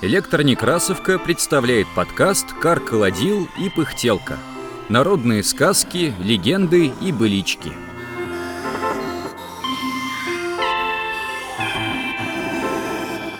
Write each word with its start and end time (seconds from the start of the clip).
Электронекрасовка 0.00 1.18
представляет 1.18 1.88
подкаст 1.96 2.52
«Кар-колодил 2.52 3.48
и 3.58 3.68
пыхтелка». 3.68 4.38
Народные 4.88 5.42
сказки, 5.42 6.14
легенды 6.20 6.92
и 7.02 7.10
былички. 7.10 7.72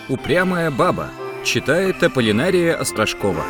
Упрямая 0.09 0.69
баба 0.69 1.11
читает 1.45 2.03
Аполлинария 2.03 2.75
Острожкова. 2.75 3.45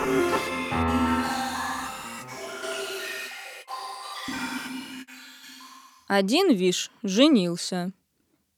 Один, 6.07 6.53
виш, 6.53 6.91
женился. 7.02 7.91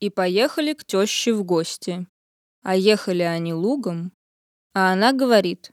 И 0.01 0.09
поехали 0.09 0.73
к 0.73 0.83
теще 0.83 1.31
в 1.31 1.45
гости. 1.45 2.05
А 2.63 2.75
ехали 2.75 3.23
они 3.23 3.53
лугом, 3.53 4.11
а 4.73 4.93
она 4.93 5.11
говорит, 5.11 5.71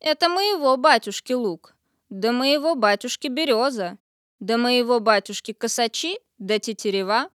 «Это 0.00 0.28
моего 0.28 0.76
батюшки 0.76 1.32
лук, 1.32 1.76
да 2.08 2.32
моего 2.32 2.74
батюшки 2.74 3.28
береза, 3.28 3.98
да 4.40 4.56
моего 4.56 5.00
батюшки 5.00 5.52
косачи, 5.52 6.18
да 6.38 6.58
тетерева». 6.58 7.30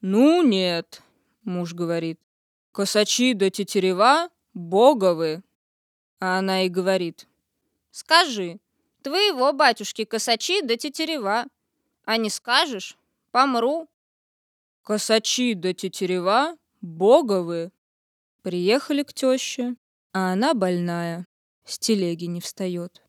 «Ну 0.00 0.42
нет»,— 0.42 1.02
муж 1.44 1.74
говорит, 1.74 2.20
«косачи 2.72 3.34
да 3.34 3.50
тетерева 3.50 4.30
боговы». 4.52 5.42
А 6.18 6.38
она 6.38 6.62
и 6.62 6.68
говорит, 6.68 7.26
«Скажи, 7.90 8.58
твоего 9.02 9.52
батюшки 9.52 10.04
косачи 10.04 10.60
да 10.62 10.76
тетерева, 10.76 11.46
а 12.04 12.16
не 12.16 12.30
скажешь, 12.30 12.96
помру». 13.30 13.88
«Косачи 14.82 15.54
да 15.54 15.72
тетерева 15.72 16.56
боговы». 16.80 17.70
Приехали 18.42 19.04
к 19.04 19.14
теще, 19.14 19.76
а 20.12 20.32
она 20.32 20.54
больная, 20.54 21.26
с 21.64 21.78
телеги 21.78 22.26
не 22.26 22.40
встает. 22.40 23.02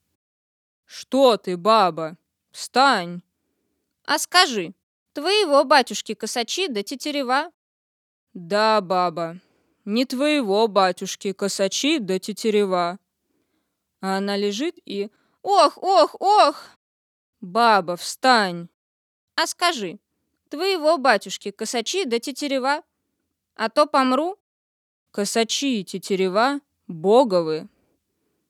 «Что 0.86 1.38
ты, 1.38 1.58
баба? 1.58 2.18
Встань!» 2.52 3.22
«А 4.06 4.18
скажи, 4.20 4.74
твоего 5.14 5.64
батюшки 5.64 6.14
косачи 6.14 6.68
да 6.68 6.84
тетерева?» 6.84 7.52
«Да, 8.34 8.82
баба, 8.82 9.40
не 9.86 10.06
твоего 10.06 10.68
батюшки 10.68 11.34
косачи 11.34 12.00
да 12.00 12.20
тетерева». 12.20 13.00
А 14.02 14.18
она 14.18 14.38
лежит 14.38 14.76
и 14.86 15.10
«Ох, 15.42 15.78
ох, 15.78 16.16
ох!» 16.20 16.70
«Баба, 17.42 17.98
встань!» 17.98 18.70
«А 19.36 19.48
скажи, 19.48 20.00
твоего 20.50 20.98
батюшки 20.98 21.52
косачи 21.52 22.06
да 22.06 22.20
тетерева? 22.20 22.84
А 23.56 23.70
то 23.70 23.86
помру?» 23.86 24.38
«Косачи 25.12 25.82
и 25.82 25.84
тетерева 25.84 26.62
Боговы. 26.88 27.70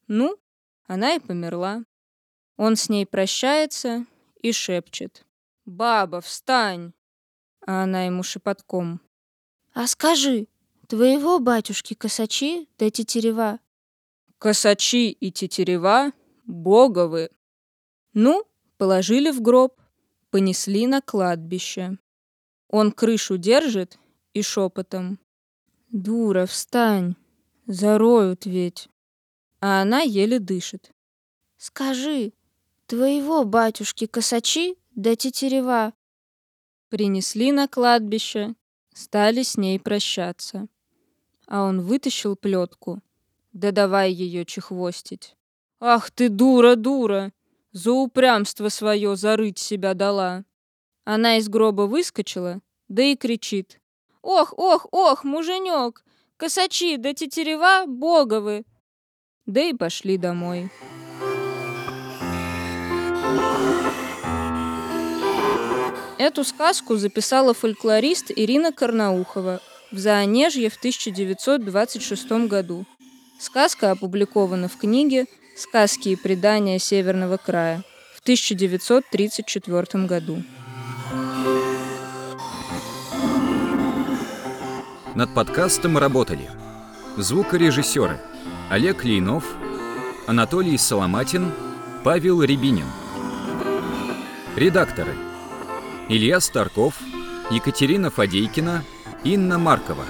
Ну, 0.07 0.37
она 0.85 1.15
и 1.15 1.19
померла. 1.19 1.83
Он 2.57 2.75
с 2.75 2.89
ней 2.89 3.05
прощается 3.05 4.05
и 4.41 4.51
шепчет. 4.51 5.25
«Баба, 5.65 6.19
встань!» 6.19 6.93
А 7.65 7.83
она 7.83 8.05
ему 8.05 8.23
шепотком. 8.23 8.99
«А 9.73 9.87
скажи, 9.87 10.47
твоего 10.87 11.39
батюшки 11.39 11.93
косачи 11.93 12.67
да 12.77 12.89
тетерева?» 12.89 13.59
«Косачи 14.37 15.09
и 15.11 15.31
тетерева 15.31 16.11
боговы!» 16.45 17.29
Ну, 18.13 18.45
положили 18.77 19.31
в 19.31 19.41
гроб, 19.41 19.79
понесли 20.29 20.85
на 20.85 21.01
кладбище. 21.01 21.97
Он 22.67 22.91
крышу 22.91 23.37
держит 23.37 23.97
и 24.33 24.41
шепотом. 24.41 25.19
«Дура, 25.89 26.45
встань!» 26.45 27.15
Зароют 27.67 28.45
ведь. 28.45 28.89
А 29.61 29.81
она 29.81 30.01
еле 30.01 30.39
дышит. 30.39 30.91
Скажи, 31.57 32.33
твоего 32.87 33.45
батюшки 33.45 34.05
косачи 34.05 34.75
да 34.95 35.15
тетерева? 35.15 35.93
Принесли 36.89 37.51
на 37.53 37.69
кладбище, 37.69 38.55
стали 38.93 39.43
с 39.43 39.55
ней 39.55 39.79
прощаться. 39.79 40.67
А 41.47 41.63
он 41.63 41.81
вытащил 41.81 42.35
плетку. 42.35 43.01
Да 43.53 43.71
давай 43.71 44.11
ее 44.11 44.45
чехвостить. 44.45 45.35
Ах 45.79 46.11
ты 46.11 46.29
дура, 46.29 46.75
дура! 46.75 47.31
За 47.71 47.91
упрямство 47.91 48.69
свое 48.69 49.15
зарыть 49.15 49.57
себя 49.57 49.93
дала. 49.93 50.43
Она 51.05 51.37
из 51.37 51.49
гроба 51.49 51.83
выскочила, 51.83 52.61
да 52.87 53.03
и 53.03 53.15
кричит. 53.15 53.79
Ох, 54.21 54.53
ох, 54.57 54.87
ох, 54.91 55.23
муженек, 55.23 56.03
Косачи 56.43 56.97
да 56.97 57.13
тетерева 57.13 57.85
боговы. 57.87 58.65
Да 59.45 59.61
и 59.61 59.71
пошли 59.71 60.17
домой. 60.17 60.69
Эту 66.17 66.43
сказку 66.43 66.97
записала 66.97 67.53
фольклорист 67.53 68.33
Ирина 68.35 68.73
Карнаухова 68.73 69.61
в 69.89 69.97
Заонежье 69.97 70.69
в 70.69 70.75
1926 70.75 72.31
году. 72.49 72.83
Сказка 73.39 73.91
опубликована 73.91 74.67
в 74.67 74.75
книге 74.75 75.27
«Сказки 75.55 76.09
и 76.09 76.17
предания 76.17 76.77
Северного 76.77 77.37
края» 77.37 77.83
в 78.17 78.19
1934 78.19 80.05
году. 80.07 80.43
Над 85.15 85.31
подкастом 85.35 85.99
работали 85.99 86.49
звукорежиссеры 87.17 88.19
Олег 88.71 89.03
Лейнов, 89.03 89.43
Анатолий 90.25 90.75
Соломатин, 90.75 91.51
Павел 92.03 92.41
Рябинин. 92.41 92.87
Редакторы 94.55 95.13
Илья 96.09 96.39
Старков, 96.39 96.95
Екатерина 97.51 98.09
Фадейкина, 98.09 98.83
Инна 99.23 99.59
Маркова. 99.59 100.05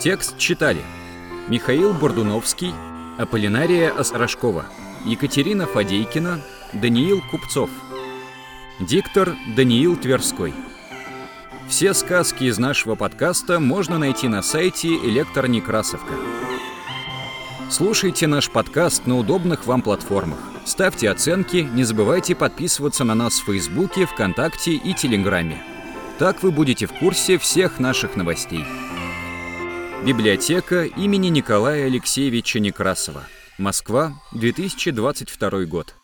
Текст 0.00 0.36
читали 0.36 0.82
Михаил 1.46 1.92
Бордуновский, 1.92 2.74
Аполлинария 3.16 3.92
Осрожкова, 3.92 4.66
Екатерина 5.04 5.66
Фадейкина, 5.66 6.40
Даниил 6.72 7.22
Купцов. 7.30 7.70
Диктор 8.80 9.36
Даниил 9.56 9.96
Тверской. 9.96 10.52
Все 11.70 11.94
сказки 11.94 12.44
из 12.44 12.58
нашего 12.58 12.96
подкаста 12.96 13.60
можно 13.60 13.96
найти 13.96 14.26
на 14.26 14.42
сайте 14.42 14.88
Электронекрасовка. 14.88 16.14
Слушайте 17.70 18.26
наш 18.26 18.50
подкаст 18.50 19.06
на 19.06 19.16
удобных 19.16 19.66
вам 19.66 19.80
платформах. 19.80 20.40
Ставьте 20.66 21.08
оценки, 21.08 21.68
не 21.72 21.84
забывайте 21.84 22.34
подписываться 22.34 23.04
на 23.04 23.14
нас 23.14 23.38
в 23.38 23.44
Фейсбуке, 23.44 24.06
ВКонтакте 24.06 24.72
и 24.72 24.92
Телеграме. 24.94 25.62
Так 26.18 26.42
вы 26.42 26.50
будете 26.50 26.86
в 26.86 26.92
курсе 26.92 27.38
всех 27.38 27.78
наших 27.78 28.16
новостей. 28.16 28.64
Библиотека 30.04 30.84
имени 30.84 31.28
Николая 31.28 31.86
Алексеевича 31.86 32.58
Некрасова. 32.58 33.22
Москва, 33.58 34.20
2022 34.32 35.66
год. 35.66 35.94